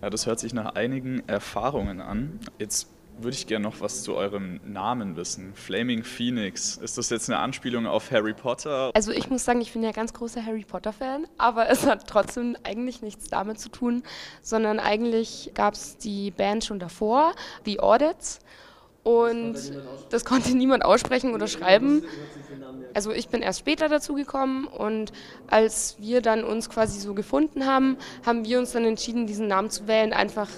Ja, 0.00 0.10
das 0.10 0.26
hört 0.26 0.38
sich 0.38 0.54
nach 0.54 0.76
einigen 0.76 1.28
Erfahrungen 1.28 2.00
an. 2.00 2.38
Jetzt 2.60 2.86
würde 3.18 3.36
ich 3.36 3.46
gerne 3.46 3.64
noch 3.64 3.80
was 3.80 4.02
zu 4.02 4.14
eurem 4.14 4.60
Namen 4.64 5.16
wissen. 5.16 5.52
Flaming 5.54 6.04
Phoenix. 6.04 6.76
Ist 6.76 6.98
das 6.98 7.10
jetzt 7.10 7.28
eine 7.28 7.38
Anspielung 7.38 7.86
auf 7.86 8.10
Harry 8.10 8.34
Potter? 8.34 8.90
Also 8.94 9.12
ich 9.12 9.28
muss 9.28 9.44
sagen, 9.44 9.60
ich 9.60 9.72
bin 9.72 9.82
ja 9.82 9.92
ganz 9.92 10.12
großer 10.12 10.44
Harry 10.44 10.64
Potter-Fan, 10.64 11.26
aber 11.36 11.68
es 11.68 11.86
hat 11.86 12.06
trotzdem 12.06 12.56
eigentlich 12.64 13.02
nichts 13.02 13.28
damit 13.28 13.60
zu 13.60 13.68
tun, 13.68 14.02
sondern 14.42 14.78
eigentlich 14.78 15.52
gab 15.54 15.74
es 15.74 15.96
die 15.98 16.30
Band 16.30 16.64
schon 16.64 16.78
davor, 16.78 17.34
The 17.64 17.80
Audits. 17.80 18.40
Und 19.04 19.54
das 20.10 20.24
konnte 20.24 20.54
niemand 20.54 20.84
aussprechen 20.84 21.32
oder 21.32 21.46
schreiben. 21.46 22.04
Also 22.92 23.10
ich 23.10 23.28
bin 23.28 23.40
erst 23.40 23.60
später 23.60 23.88
dazu 23.88 24.14
gekommen 24.14 24.66
und 24.66 25.12
als 25.46 25.96
wir 25.98 26.20
dann 26.20 26.44
uns 26.44 26.68
quasi 26.68 27.00
so 27.00 27.14
gefunden 27.14 27.64
haben, 27.64 27.96
haben 28.26 28.44
wir 28.44 28.58
uns 28.58 28.72
dann 28.72 28.84
entschieden, 28.84 29.26
diesen 29.26 29.46
Namen 29.46 29.70
zu 29.70 29.88
wählen, 29.88 30.12
einfach 30.12 30.48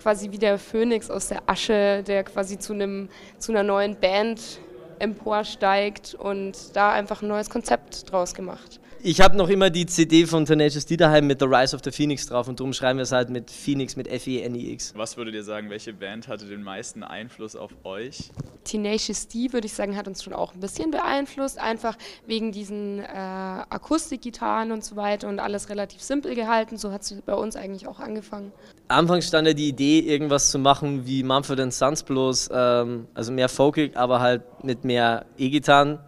quasi 0.00 0.30
wie 0.32 0.38
der 0.38 0.58
Phönix 0.58 1.10
aus 1.10 1.28
der 1.28 1.42
Asche, 1.46 2.02
der 2.02 2.24
quasi 2.24 2.58
zu 2.58 2.72
einem 2.72 3.08
zu 3.38 3.52
einer 3.52 3.62
neuen 3.62 3.96
Band 3.96 4.60
emporsteigt 4.98 6.14
und 6.14 6.74
da 6.74 6.92
einfach 6.92 7.22
ein 7.22 7.28
neues 7.28 7.50
Konzept 7.50 8.10
draus 8.10 8.34
gemacht. 8.34 8.80
Ich 9.02 9.22
habe 9.22 9.34
noch 9.34 9.48
immer 9.48 9.70
die 9.70 9.86
CD 9.86 10.26
von 10.26 10.44
Tenacious 10.44 10.84
D 10.84 10.98
daheim 10.98 11.26
mit 11.26 11.40
The 11.40 11.46
Rise 11.46 11.74
of 11.74 11.80
the 11.82 11.90
Phoenix 11.90 12.26
drauf 12.26 12.48
und 12.48 12.60
darum 12.60 12.74
schreiben 12.74 12.98
wir 12.98 13.04
es 13.04 13.12
halt 13.12 13.30
mit 13.30 13.50
Phoenix 13.50 13.96
mit 13.96 14.06
F-E-N-I-X. 14.06 14.92
Was 14.94 15.16
würdet 15.16 15.34
ihr 15.34 15.42
sagen, 15.42 15.70
welche 15.70 15.94
Band 15.94 16.28
hatte 16.28 16.44
den 16.44 16.62
meisten 16.62 17.02
Einfluss 17.02 17.56
auf 17.56 17.70
euch? 17.84 18.30
Tenacious 18.64 19.26
D, 19.26 19.54
würde 19.54 19.66
ich 19.66 19.72
sagen, 19.72 19.96
hat 19.96 20.06
uns 20.06 20.22
schon 20.22 20.34
auch 20.34 20.52
ein 20.52 20.60
bisschen 20.60 20.90
beeinflusst, 20.90 21.58
einfach 21.58 21.96
wegen 22.26 22.52
diesen 22.52 22.98
äh, 22.98 23.04
Akustikgitarren 23.06 24.70
und 24.70 24.84
so 24.84 24.96
weiter 24.96 25.28
und 25.28 25.38
alles 25.38 25.70
relativ 25.70 26.02
simpel 26.02 26.34
gehalten. 26.34 26.76
So 26.76 26.92
hat 26.92 27.00
es 27.00 27.14
bei 27.24 27.34
uns 27.34 27.56
eigentlich 27.56 27.88
auch 27.88 28.00
angefangen. 28.00 28.52
Anfangs 28.88 29.28
stand 29.28 29.46
ja 29.46 29.54
die 29.54 29.68
Idee, 29.68 30.00
irgendwas 30.00 30.50
zu 30.50 30.58
machen 30.58 31.06
wie 31.06 31.22
Mumford 31.22 31.72
Sons 31.72 32.02
bloß, 32.02 32.50
ähm, 32.52 33.06
also 33.14 33.32
mehr 33.32 33.48
folkig, 33.48 33.96
aber 33.96 34.20
halt 34.20 34.42
mit 34.62 34.84
mehr 34.84 35.24
E-Gitarren. 35.38 36.00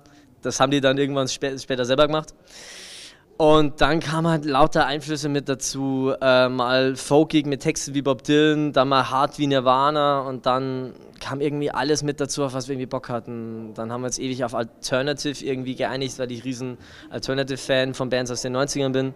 Das 0.43 0.61
haben 0.61 0.73
die 0.73 0.81
dann 0.83 0.99
irgendwann 0.99 1.29
spä 1.29 1.59
später 1.59 1.87
selber 1.87 2.07
gemacht. 2.07 2.35
Und 3.43 3.81
dann 3.81 3.99
kamen 3.99 4.29
halt 4.29 4.45
lauter 4.45 4.87
Einflüsse 4.87 5.29
mit 5.29 5.49
dazu, 5.49 6.13
äh, 6.21 6.49
mal 6.49 6.95
folkig 6.95 7.45
mit 7.45 7.61
Texten 7.61 7.93
wie 7.93 8.01
Bob 8.01 8.23
Dylan, 8.23 8.73
dann 8.73 8.87
mal 8.87 9.11
hart 9.11 9.37
wie 9.37 9.49
Nirvana 9.49 10.21
und 10.21 10.47
dann 10.47 10.93
kam 11.19 11.41
irgendwie 11.41 11.73
alles 11.73 12.05
mit 12.05 12.21
dazu, 12.21 12.45
auf 12.45 12.55
was 12.55 12.69
wir 12.69 12.75
irgendwie 12.75 12.87
Bock 12.87 13.09
hatten. 13.09 13.75
Dann 13.75 13.91
haben 13.91 14.03
wir 14.03 14.07
uns 14.07 14.21
ewig 14.21 14.45
auf 14.45 14.55
Alternative 14.55 15.45
irgendwie 15.45 15.75
geeinigt, 15.75 16.21
weil 16.21 16.31
ich 16.31 16.45
riesen 16.45 16.79
Alternative-Fan 17.11 17.95
von 17.95 18.11
Bands 18.11 18.31
aus 18.31 18.43
den 18.43 18.57
90ern 18.57 18.93
bin. 18.93 19.13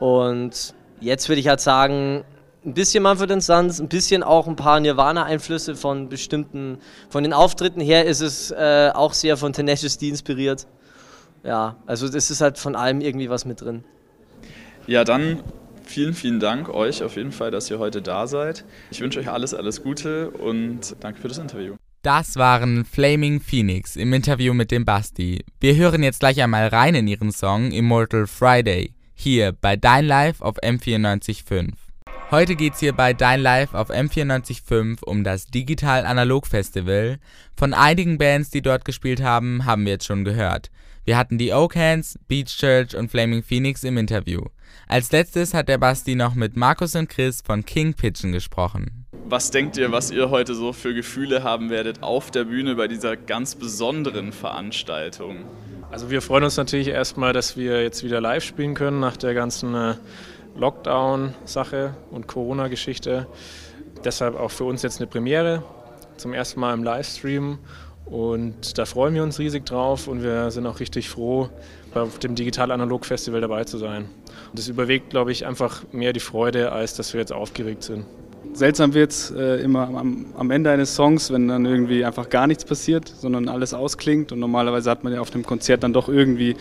Und 0.00 0.74
jetzt 0.98 1.28
würde 1.28 1.38
ich 1.38 1.46
halt 1.46 1.60
sagen, 1.60 2.24
ein 2.64 2.74
bisschen 2.74 3.04
Manfred 3.04 3.40
Sons, 3.40 3.78
ein 3.78 3.86
bisschen 3.86 4.24
auch 4.24 4.48
ein 4.48 4.56
paar 4.56 4.80
Nirvana-Einflüsse 4.80 5.76
von 5.76 6.08
bestimmten, 6.08 6.78
von 7.10 7.22
den 7.22 7.32
Auftritten 7.32 7.80
her 7.80 8.06
ist 8.06 8.22
es 8.22 8.50
äh, 8.50 8.90
auch 8.92 9.12
sehr 9.12 9.36
von 9.36 9.52
Tenacious 9.52 9.98
D 9.98 10.08
inspiriert 10.08 10.66
ja, 11.46 11.76
also 11.86 12.06
es 12.06 12.30
ist 12.30 12.40
halt 12.40 12.58
von 12.58 12.74
allem 12.74 13.00
irgendwie 13.00 13.30
was 13.30 13.44
mit 13.44 13.60
drin. 13.60 13.84
Ja, 14.86 15.04
dann 15.04 15.42
vielen, 15.84 16.14
vielen 16.14 16.40
Dank 16.40 16.68
euch 16.68 17.02
auf 17.02 17.16
jeden 17.16 17.32
Fall, 17.32 17.50
dass 17.50 17.70
ihr 17.70 17.78
heute 17.78 18.02
da 18.02 18.26
seid. 18.26 18.64
Ich 18.90 19.00
wünsche 19.00 19.20
euch 19.20 19.30
alles, 19.30 19.54
alles 19.54 19.82
Gute 19.82 20.30
und 20.30 20.96
danke 21.00 21.20
für 21.20 21.28
das 21.28 21.38
Interview. 21.38 21.76
Das 22.02 22.36
waren 22.36 22.84
Flaming 22.84 23.40
Phoenix 23.40 23.96
im 23.96 24.12
Interview 24.12 24.54
mit 24.54 24.70
dem 24.70 24.84
Basti. 24.84 25.44
Wir 25.60 25.76
hören 25.76 26.02
jetzt 26.02 26.20
gleich 26.20 26.40
einmal 26.42 26.68
rein 26.68 26.94
in 26.94 27.08
ihren 27.08 27.32
Song 27.32 27.72
Immortal 27.72 28.26
Friday, 28.26 28.94
hier 29.14 29.52
bei 29.52 29.76
Dein 29.76 30.04
Live 30.04 30.40
auf 30.40 30.56
M945. 30.62 31.72
Heute 32.30 32.56
geht's 32.56 32.80
hier 32.80 32.92
bei 32.92 33.12
Dein 33.12 33.40
Live 33.40 33.72
auf 33.74 33.90
M945 33.90 35.04
um 35.04 35.22
das 35.22 35.46
Digital 35.46 36.06
Analog 36.06 36.46
Festival. 36.46 37.18
Von 37.56 37.72
einigen 37.72 38.18
Bands, 38.18 38.50
die 38.50 38.62
dort 38.62 38.84
gespielt 38.84 39.22
haben, 39.22 39.64
haben 39.64 39.84
wir 39.84 39.92
jetzt 39.92 40.06
schon 40.06 40.24
gehört. 40.24 40.70
Wir 41.06 41.16
hatten 41.16 41.38
die 41.38 41.52
Oak 41.52 41.76
Hands, 41.76 42.18
Beach 42.26 42.58
Church 42.58 42.96
und 42.96 43.12
Flaming 43.12 43.44
Phoenix 43.44 43.84
im 43.84 43.96
Interview. 43.96 44.40
Als 44.88 45.12
letztes 45.12 45.54
hat 45.54 45.68
der 45.68 45.78
Basti 45.78 46.16
noch 46.16 46.34
mit 46.34 46.56
Markus 46.56 46.96
und 46.96 47.08
Chris 47.08 47.42
von 47.46 47.64
King 47.64 47.94
Pigeon 47.94 48.32
gesprochen. 48.32 49.06
Was 49.28 49.52
denkt 49.52 49.76
ihr, 49.76 49.92
was 49.92 50.10
ihr 50.10 50.30
heute 50.30 50.56
so 50.56 50.72
für 50.72 50.94
Gefühle 50.94 51.44
haben 51.44 51.70
werdet 51.70 52.02
auf 52.02 52.32
der 52.32 52.42
Bühne 52.42 52.74
bei 52.74 52.88
dieser 52.88 53.16
ganz 53.16 53.54
besonderen 53.54 54.32
Veranstaltung? 54.32 55.44
Also 55.92 56.10
wir 56.10 56.22
freuen 56.22 56.42
uns 56.42 56.56
natürlich 56.56 56.88
erstmal, 56.88 57.32
dass 57.32 57.56
wir 57.56 57.84
jetzt 57.84 58.02
wieder 58.02 58.20
live 58.20 58.42
spielen 58.42 58.74
können 58.74 58.98
nach 58.98 59.16
der 59.16 59.34
ganzen 59.34 59.76
äh, 59.76 59.94
Lockdown-Sache 60.56 61.96
und 62.10 62.26
Corona-Geschichte. 62.26 63.28
Deshalb 64.04 64.34
auch 64.34 64.50
für 64.50 64.64
uns 64.64 64.82
jetzt 64.82 65.00
eine 65.00 65.06
Premiere, 65.06 65.62
zum 66.16 66.32
ersten 66.32 66.58
Mal 66.58 66.74
im 66.74 66.82
Livestream 66.82 67.60
und 68.06 68.78
da 68.78 68.86
freuen 68.86 69.14
wir 69.14 69.24
uns 69.24 69.38
riesig 69.38 69.66
drauf 69.66 70.06
und 70.06 70.22
wir 70.22 70.50
sind 70.52 70.66
auch 70.66 70.78
richtig 70.78 71.08
froh, 71.08 71.48
auf 71.92 72.18
dem 72.20 72.36
Digital-Analog-Festival 72.36 73.40
dabei 73.40 73.64
zu 73.64 73.78
sein. 73.78 74.06
Und 74.52 74.58
es 74.58 74.68
überwiegt, 74.68 75.10
glaube 75.10 75.32
ich, 75.32 75.44
einfach 75.44 75.82
mehr 75.92 76.12
die 76.12 76.20
Freude, 76.20 76.70
als 76.70 76.94
dass 76.94 77.12
wir 77.12 77.20
jetzt 77.20 77.32
aufgeregt 77.32 77.82
sind. 77.82 78.04
Seltsam 78.52 78.94
wird 78.94 79.10
es 79.10 79.32
äh, 79.32 79.56
immer 79.56 79.88
am, 79.88 80.26
am, 80.36 80.50
Ende 80.50 80.70
eines 80.70 80.94
Songs, 80.94 81.32
wenn 81.32 81.48
dann 81.48 81.66
irgendwie 81.66 82.04
einfach 82.04 82.30
gar 82.30 82.46
nichts 82.46 82.64
passiert, 82.64 83.08
sondern 83.08 83.48
alles 83.48 83.74
ausklingt. 83.74 84.30
Und 84.30 84.38
normalerweise 84.38 84.88
hat 84.88 85.02
man 85.02 85.12
ja 85.12 85.20
auf 85.20 85.30
dem 85.30 85.44
Konzert 85.44 85.82
dann 85.82 85.92
doch 85.92 86.08
irgendwie 86.08 86.54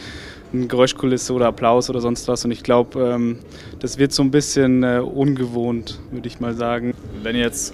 eine 0.51 0.65
Geräuschkulisse 0.65 1.31
oder 1.31 1.45
Applaus 1.45 1.89
oder 1.89 2.01
sonst 2.01 2.27
was. 2.27 2.43
Und 2.43 2.51
ich 2.51 2.63
glaube, 2.63 2.99
ähm, 2.99 3.39
das 3.79 3.97
wird 3.99 4.13
so 4.13 4.23
ein 4.23 4.31
bisschen 4.31 4.83
äh, 4.83 4.99
ungewohnt, 4.99 5.99
würde 6.11 6.27
ich 6.27 6.39
mal 6.39 6.55
sagen. 6.55 6.95
Wenn 7.21 7.35
ihr 7.35 7.43
jetzt 7.43 7.73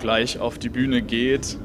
gleich 0.00 0.40
auf 0.40 0.58
die 0.58 0.68
Bühne 0.68 1.00
geht, 1.00 1.56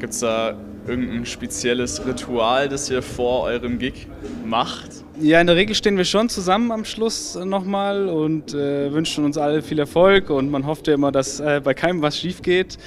gibt 0.00 0.14
es 0.14 0.20
da 0.20 0.56
irgendein 0.86 1.26
spezielles 1.26 2.04
Ritual, 2.06 2.68
das 2.68 2.90
ihr 2.90 3.02
vor 3.02 3.44
eurem 3.44 3.78
Gig 3.78 4.06
macht? 4.44 5.04
Ja, 5.20 5.40
in 5.40 5.46
der 5.46 5.56
Regel 5.56 5.74
stehen 5.74 5.96
wir 5.96 6.04
schon 6.04 6.28
zusammen 6.28 6.72
am 6.72 6.84
Schluss 6.84 7.34
nochmal 7.34 8.08
und 8.08 8.54
äh, 8.54 8.92
wünschen 8.92 9.24
uns 9.24 9.36
alle 9.36 9.60
viel 9.60 9.78
Erfolg 9.78 10.30
und 10.30 10.50
man 10.50 10.66
hofft 10.66 10.88
ja 10.88 10.94
immer, 10.94 11.12
dass 11.12 11.40
äh, 11.40 11.60
bei 11.62 11.74
keinem 11.74 12.00
was 12.00 12.18
schief 12.18 12.40
geht. 12.40 12.78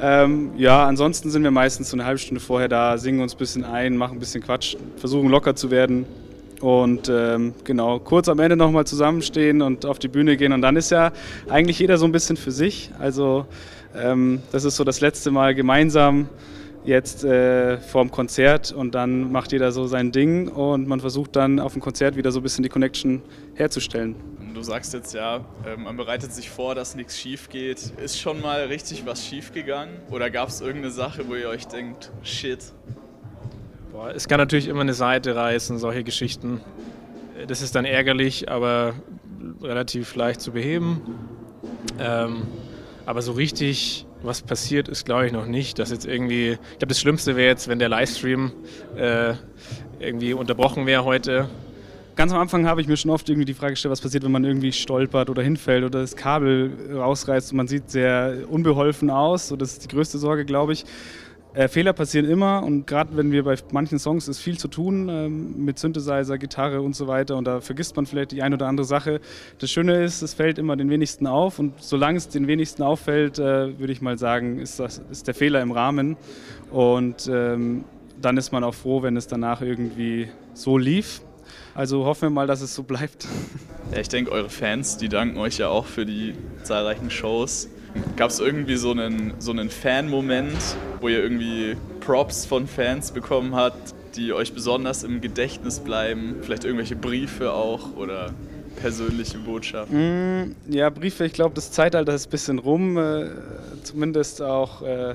Ähm, 0.00 0.52
ja, 0.56 0.86
ansonsten 0.86 1.30
sind 1.30 1.42
wir 1.42 1.50
meistens 1.50 1.90
so 1.90 1.96
eine 1.96 2.06
halbe 2.06 2.18
Stunde 2.18 2.40
vorher 2.40 2.68
da, 2.68 2.96
singen 2.96 3.20
uns 3.20 3.34
ein 3.34 3.38
bisschen 3.38 3.64
ein, 3.64 3.96
machen 3.96 4.16
ein 4.16 4.20
bisschen 4.20 4.42
Quatsch, 4.42 4.76
versuchen 4.96 5.28
locker 5.28 5.54
zu 5.54 5.70
werden 5.70 6.06
und 6.62 7.10
ähm, 7.12 7.54
genau, 7.64 7.98
kurz 7.98 8.28
am 8.28 8.38
Ende 8.38 8.56
nochmal 8.56 8.86
zusammenstehen 8.86 9.62
und 9.62 9.84
auf 9.84 9.98
die 9.98 10.08
Bühne 10.08 10.36
gehen 10.36 10.52
und 10.52 10.62
dann 10.62 10.76
ist 10.76 10.90
ja 10.90 11.12
eigentlich 11.48 11.78
jeder 11.80 11.98
so 11.98 12.06
ein 12.06 12.12
bisschen 12.12 12.36
für 12.36 12.52
sich. 12.52 12.90
Also 12.98 13.46
ähm, 13.96 14.40
das 14.52 14.64
ist 14.64 14.76
so 14.76 14.84
das 14.84 15.00
letzte 15.00 15.30
Mal 15.30 15.54
gemeinsam 15.54 16.28
jetzt 16.84 17.24
äh, 17.24 17.78
vorm 17.78 18.10
Konzert 18.10 18.72
und 18.72 18.94
dann 18.94 19.30
macht 19.30 19.52
jeder 19.52 19.72
so 19.72 19.86
sein 19.86 20.12
Ding 20.12 20.48
und 20.48 20.88
man 20.88 21.00
versucht 21.00 21.36
dann 21.36 21.60
auf 21.60 21.72
dem 21.72 21.82
Konzert 21.82 22.16
wieder 22.16 22.32
so 22.32 22.40
ein 22.40 22.42
bisschen 22.42 22.62
die 22.62 22.68
Connection 22.68 23.22
herzustellen. 23.54 24.16
Du 24.54 24.62
sagst 24.62 24.92
jetzt 24.92 25.14
ja, 25.14 25.44
äh, 25.64 25.76
man 25.76 25.96
bereitet 25.96 26.32
sich 26.32 26.50
vor, 26.50 26.74
dass 26.74 26.94
nichts 26.94 27.18
schief 27.18 27.48
geht. 27.48 27.92
Ist 28.02 28.20
schon 28.20 28.40
mal 28.40 28.64
richtig 28.66 29.06
was 29.06 29.24
schief 29.24 29.52
gegangen? 29.52 30.00
Oder 30.10 30.30
gab 30.30 30.48
es 30.48 30.60
irgendeine 30.60 30.90
Sache, 30.90 31.26
wo 31.28 31.34
ihr 31.34 31.48
euch 31.48 31.66
denkt, 31.66 32.10
shit? 32.22 32.72
Boah, 33.92 34.10
es 34.10 34.28
kann 34.28 34.38
natürlich 34.38 34.68
immer 34.68 34.82
eine 34.82 34.94
Seite 34.94 35.34
reißen, 35.36 35.78
solche 35.78 36.04
Geschichten. 36.04 36.60
Das 37.46 37.62
ist 37.62 37.74
dann 37.74 37.84
ärgerlich, 37.84 38.50
aber 38.50 38.94
relativ 39.60 40.14
leicht 40.14 40.40
zu 40.40 40.52
beheben. 40.52 41.00
Ähm, 41.98 42.42
aber 43.06 43.22
so 43.22 43.32
richtig 43.32 44.06
was 44.22 44.42
passiert 44.42 44.88
ist, 44.88 45.04
glaube 45.04 45.26
ich 45.26 45.32
noch 45.32 45.46
nicht. 45.46 45.78
Dass 45.78 45.90
jetzt 45.90 46.06
irgendwie, 46.06 46.52
ich 46.52 46.78
glaube, 46.78 46.88
das 46.88 47.00
Schlimmste 47.00 47.36
wäre 47.36 47.48
jetzt, 47.48 47.68
wenn 47.68 47.78
der 47.78 47.88
Livestream 47.88 48.52
äh, 48.96 49.34
irgendwie 49.98 50.32
unterbrochen 50.34 50.86
wäre 50.86 51.04
heute. 51.04 51.48
Ganz 52.14 52.30
am 52.32 52.38
Anfang 52.38 52.66
habe 52.66 52.82
ich 52.82 52.88
mir 52.88 52.96
schon 52.96 53.10
oft 53.10 53.28
irgendwie 53.28 53.46
die 53.46 53.54
Frage 53.54 53.72
gestellt, 53.72 53.90
was 53.90 54.02
passiert, 54.02 54.22
wenn 54.22 54.32
man 54.32 54.44
irgendwie 54.44 54.72
stolpert 54.72 55.30
oder 55.30 55.42
hinfällt 55.42 55.82
oder 55.82 56.00
das 56.00 56.14
Kabel 56.14 56.70
rausreißt 56.94 57.52
und 57.52 57.56
man 57.56 57.68
sieht 57.68 57.90
sehr 57.90 58.44
unbeholfen 58.50 59.08
aus. 59.08 59.48
So, 59.48 59.56
das 59.56 59.72
ist 59.72 59.84
die 59.84 59.88
größte 59.88 60.18
Sorge, 60.18 60.44
glaube 60.44 60.74
ich. 60.74 60.84
Äh, 61.54 61.68
Fehler 61.68 61.92
passieren 61.92 62.26
immer 62.26 62.62
und 62.62 62.86
gerade 62.86 63.14
wenn 63.14 63.30
wir 63.30 63.44
bei 63.44 63.56
manchen 63.72 63.98
Songs 63.98 64.26
ist 64.26 64.38
viel 64.38 64.56
zu 64.56 64.68
tun 64.68 65.08
ähm, 65.10 65.64
mit 65.64 65.78
Synthesizer, 65.78 66.38
Gitarre 66.38 66.80
und 66.80 66.96
so 66.96 67.08
weiter 67.08 67.36
und 67.36 67.44
da 67.44 67.60
vergisst 67.60 67.94
man 67.94 68.06
vielleicht 68.06 68.32
die 68.32 68.42
eine 68.42 68.54
oder 68.54 68.68
andere 68.68 68.86
Sache. 68.86 69.20
Das 69.58 69.70
Schöne 69.70 70.02
ist, 70.02 70.22
es 70.22 70.32
fällt 70.32 70.58
immer 70.58 70.76
den 70.76 70.88
wenigsten 70.88 71.26
auf 71.26 71.58
und 71.58 71.74
solange 71.82 72.16
es 72.16 72.28
den 72.28 72.46
wenigsten 72.46 72.82
auffällt, 72.82 73.38
äh, 73.38 73.78
würde 73.78 73.92
ich 73.92 74.00
mal 74.00 74.16
sagen, 74.16 74.60
ist, 74.60 74.80
das, 74.80 75.02
ist 75.10 75.26
der 75.26 75.34
Fehler 75.34 75.60
im 75.60 75.72
Rahmen 75.72 76.16
und 76.70 77.28
ähm, 77.30 77.84
dann 78.18 78.38
ist 78.38 78.50
man 78.52 78.64
auch 78.64 78.74
froh, 78.74 79.02
wenn 79.02 79.18
es 79.18 79.26
danach 79.26 79.60
irgendwie 79.60 80.28
so 80.54 80.78
lief. 80.78 81.20
Also 81.74 82.06
hoffen 82.06 82.22
wir 82.22 82.30
mal, 82.30 82.46
dass 82.46 82.62
es 82.62 82.74
so 82.74 82.82
bleibt. 82.82 83.26
Ja, 83.92 83.98
ich 83.98 84.08
denke, 84.08 84.32
eure 84.32 84.48
Fans, 84.48 84.96
die 84.96 85.10
danken 85.10 85.36
euch 85.36 85.58
ja 85.58 85.68
auch 85.68 85.84
für 85.84 86.06
die 86.06 86.34
zahlreichen 86.62 87.10
Shows. 87.10 87.68
Gab 88.16 88.30
es 88.30 88.40
irgendwie 88.40 88.76
so 88.76 88.90
einen, 88.90 89.34
so 89.38 89.50
einen 89.50 89.70
Fan-Moment, 89.70 90.58
wo 91.00 91.08
ihr 91.08 91.22
irgendwie 91.22 91.76
Props 92.00 92.46
von 92.46 92.66
Fans 92.66 93.10
bekommen 93.10 93.54
habt, 93.54 93.94
die 94.16 94.32
euch 94.32 94.52
besonders 94.52 95.04
im 95.04 95.20
Gedächtnis 95.20 95.80
bleiben? 95.80 96.36
Vielleicht 96.42 96.64
irgendwelche 96.64 96.96
Briefe 96.96 97.52
auch 97.52 97.96
oder 97.96 98.32
persönliche 98.76 99.38
Botschaften? 99.38 100.42
Mm, 100.42 100.54
ja, 100.68 100.90
Briefe, 100.90 101.24
ich 101.24 101.32
glaube, 101.32 101.54
das 101.54 101.70
Zeitalter 101.70 102.14
ist 102.14 102.26
ein 102.26 102.30
bisschen 102.30 102.58
rum. 102.58 102.96
Äh, 102.96 103.26
zumindest 103.82 104.42
auch 104.42 104.82
äh, 104.82 105.14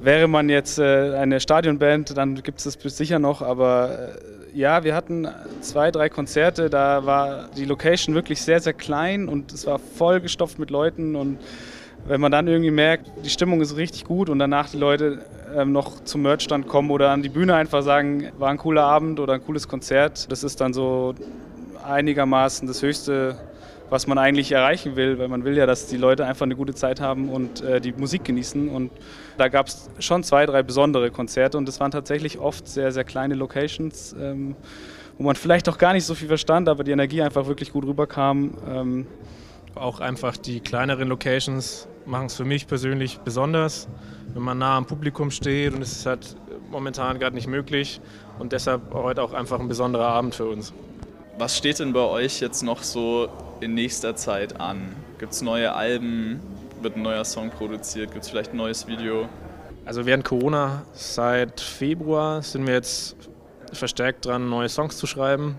wäre 0.00 0.28
man 0.28 0.48
jetzt 0.48 0.78
äh, 0.78 1.14
eine 1.14 1.40
Stadionband, 1.40 2.16
dann 2.16 2.42
gibt 2.42 2.58
es 2.58 2.78
das 2.78 2.96
sicher 2.96 3.18
noch, 3.18 3.42
aber 3.42 4.14
äh, 4.14 4.41
ja, 4.54 4.84
wir 4.84 4.94
hatten 4.94 5.28
zwei, 5.60 5.90
drei 5.90 6.08
Konzerte, 6.08 6.68
da 6.68 7.06
war 7.06 7.48
die 7.56 7.64
Location 7.64 8.14
wirklich 8.14 8.42
sehr, 8.42 8.60
sehr 8.60 8.72
klein 8.72 9.28
und 9.28 9.52
es 9.52 9.66
war 9.66 9.78
vollgestopft 9.78 10.58
mit 10.58 10.70
Leuten. 10.70 11.16
Und 11.16 11.38
wenn 12.06 12.20
man 12.20 12.32
dann 12.32 12.48
irgendwie 12.48 12.70
merkt, 12.70 13.10
die 13.24 13.30
Stimmung 13.30 13.60
ist 13.60 13.76
richtig 13.76 14.04
gut 14.04 14.28
und 14.28 14.38
danach 14.38 14.68
die 14.68 14.78
Leute 14.78 15.24
ähm, 15.56 15.72
noch 15.72 16.04
zum 16.04 16.22
Merchstand 16.22 16.68
kommen 16.68 16.90
oder 16.90 17.10
an 17.10 17.22
die 17.22 17.28
Bühne 17.28 17.54
einfach 17.54 17.82
sagen, 17.82 18.30
war 18.38 18.50
ein 18.50 18.58
cooler 18.58 18.84
Abend 18.84 19.20
oder 19.20 19.34
ein 19.34 19.44
cooles 19.44 19.68
Konzert, 19.68 20.30
das 20.30 20.44
ist 20.44 20.60
dann 20.60 20.72
so 20.74 21.14
einigermaßen 21.84 22.68
das 22.68 22.82
Höchste, 22.82 23.36
was 23.92 24.06
man 24.06 24.16
eigentlich 24.16 24.50
erreichen 24.50 24.96
will, 24.96 25.18
weil 25.18 25.28
man 25.28 25.44
will 25.44 25.54
ja, 25.54 25.66
dass 25.66 25.86
die 25.86 25.98
Leute 25.98 26.24
einfach 26.24 26.46
eine 26.46 26.56
gute 26.56 26.74
Zeit 26.74 26.98
haben 26.98 27.28
und 27.28 27.60
äh, 27.60 27.78
die 27.78 27.92
Musik 27.92 28.24
genießen. 28.24 28.70
Und 28.70 28.90
da 29.36 29.48
gab 29.48 29.66
es 29.66 29.90
schon 29.98 30.24
zwei, 30.24 30.46
drei 30.46 30.62
besondere 30.62 31.10
Konzerte 31.10 31.58
und 31.58 31.68
es 31.68 31.78
waren 31.78 31.90
tatsächlich 31.90 32.38
oft 32.38 32.66
sehr, 32.66 32.90
sehr 32.90 33.04
kleine 33.04 33.34
Locations, 33.34 34.16
ähm, 34.18 34.56
wo 35.18 35.24
man 35.24 35.36
vielleicht 35.36 35.68
auch 35.68 35.76
gar 35.76 35.92
nicht 35.92 36.06
so 36.06 36.14
viel 36.14 36.28
verstand, 36.28 36.70
aber 36.70 36.84
die 36.84 36.90
Energie 36.90 37.20
einfach 37.20 37.46
wirklich 37.46 37.70
gut 37.70 37.84
rüberkam. 37.84 38.56
Ähm, 38.66 39.06
auch 39.74 40.00
einfach 40.00 40.38
die 40.38 40.60
kleineren 40.60 41.08
Locations 41.08 41.86
machen 42.06 42.26
es 42.26 42.34
für 42.34 42.46
mich 42.46 42.66
persönlich 42.66 43.18
besonders, 43.18 43.88
wenn 44.32 44.42
man 44.42 44.56
nah 44.56 44.78
am 44.78 44.86
Publikum 44.86 45.30
steht 45.30 45.74
und 45.74 45.82
es 45.82 45.92
ist 45.92 46.06
halt 46.06 46.36
momentan 46.70 47.18
gerade 47.18 47.36
nicht 47.36 47.46
möglich 47.46 48.00
und 48.38 48.52
deshalb 48.52 48.94
heute 48.94 49.22
auch 49.22 49.34
einfach 49.34 49.60
ein 49.60 49.68
besonderer 49.68 50.08
Abend 50.08 50.34
für 50.34 50.46
uns. 50.46 50.72
Was 51.36 51.58
steht 51.58 51.78
denn 51.78 51.92
bei 51.92 52.00
euch 52.00 52.40
jetzt 52.40 52.62
noch 52.62 52.82
so 52.82 53.28
in 53.62 53.74
nächster 53.74 54.16
Zeit 54.16 54.60
an? 54.60 54.94
Gibt 55.18 55.32
es 55.32 55.42
neue 55.42 55.72
Alben? 55.72 56.40
Wird 56.80 56.96
ein 56.96 57.02
neuer 57.02 57.24
Song 57.24 57.50
produziert? 57.50 58.12
Gibt 58.12 58.24
es 58.24 58.30
vielleicht 58.30 58.52
ein 58.52 58.56
neues 58.56 58.86
Video? 58.86 59.28
Also 59.84 60.06
während 60.06 60.24
Corona 60.24 60.82
seit 60.92 61.60
Februar 61.60 62.42
sind 62.42 62.66
wir 62.66 62.74
jetzt 62.74 63.16
verstärkt 63.72 64.26
dran, 64.26 64.48
neue 64.48 64.68
Songs 64.68 64.96
zu 64.96 65.06
schreiben 65.06 65.56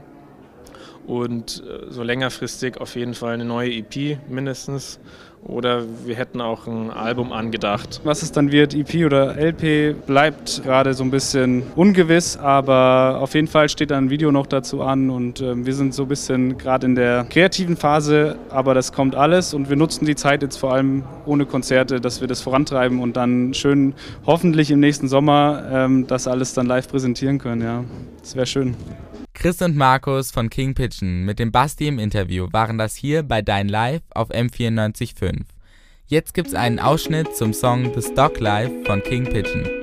und 1.07 1.63
äh, 1.65 1.91
so 1.91 2.03
längerfristig 2.03 2.77
auf 2.79 2.95
jeden 2.95 3.13
Fall 3.13 3.33
eine 3.33 3.45
neue 3.45 3.71
EP 3.71 4.17
mindestens. 4.29 4.99
Oder 5.45 5.83
wir 6.05 6.15
hätten 6.15 6.39
auch 6.39 6.67
ein 6.67 6.89
Album 6.89 7.33
angedacht. 7.33 7.99
Was 8.03 8.23
es 8.23 8.31
dann 8.31 8.51
wird, 8.51 8.73
EP 8.73 9.05
oder 9.05 9.35
LP, 9.37 10.05
bleibt 10.05 10.63
gerade 10.63 10.93
so 10.93 11.03
ein 11.03 11.11
bisschen 11.11 11.63
ungewiss, 11.75 12.37
aber 12.37 13.19
auf 13.19 13.33
jeden 13.33 13.47
Fall 13.47 13.67
steht 13.67 13.91
ein 13.91 14.09
Video 14.09 14.31
noch 14.31 14.47
dazu 14.47 14.81
an 14.81 15.09
und 15.09 15.41
äh, 15.41 15.65
wir 15.65 15.73
sind 15.73 15.93
so 15.93 16.03
ein 16.03 16.07
bisschen 16.07 16.57
gerade 16.57 16.85
in 16.85 16.95
der 16.95 17.25
kreativen 17.29 17.75
Phase, 17.75 18.37
aber 18.49 18.73
das 18.73 18.93
kommt 18.93 19.15
alles 19.15 19.53
und 19.53 19.69
wir 19.69 19.75
nutzen 19.75 20.05
die 20.05 20.15
Zeit 20.15 20.43
jetzt 20.43 20.57
vor 20.57 20.73
allem 20.73 21.03
ohne 21.25 21.45
Konzerte, 21.45 21.99
dass 21.99 22.21
wir 22.21 22.27
das 22.27 22.41
vorantreiben 22.41 22.99
und 22.99 23.17
dann 23.17 23.53
schön 23.53 23.93
hoffentlich 24.25 24.71
im 24.71 24.79
nächsten 24.79 25.09
Sommer 25.09 25.63
ähm, 25.71 26.07
das 26.07 26.27
alles 26.27 26.53
dann 26.53 26.67
live 26.67 26.87
präsentieren 26.87 27.37
können. 27.37 27.61
Ja, 27.61 27.83
das 28.21 28.35
wäre 28.35 28.45
schön. 28.45 28.75
Chris 29.43 29.61
und 29.61 29.75
Markus 29.75 30.31
von 30.31 30.49
King 30.49 30.73
Pigeon 30.73 31.25
mit 31.25 31.37
dem 31.37 31.51
Basti 31.51 31.89
im 31.89 31.99
Interview 31.99 32.47
waren 32.53 32.77
das 32.77 32.95
hier 32.95 33.23
bei 33.23 33.41
Dein 33.41 33.67
Live 33.67 34.01
auf 34.11 34.31
M94.5. 34.31 35.41
Jetzt 36.07 36.33
gibt's 36.33 36.53
einen 36.53 36.79
Ausschnitt 36.79 37.35
zum 37.35 37.51
Song 37.51 37.91
The 37.93 38.01
Stock 38.01 38.39
Life 38.39 38.71
von 38.85 39.03
King 39.03 39.25
Pigeon. 39.25 39.82